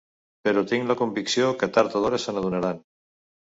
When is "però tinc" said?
0.47-0.87